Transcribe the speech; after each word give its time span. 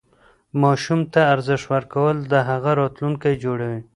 ماشوم 0.61 1.01
ته 1.13 1.21
ارزښت 1.33 1.65
ورکول 1.73 2.15
د 2.31 2.33
هغه 2.49 2.71
راتلونکی 2.81 3.33
جوړوي. 3.43 3.81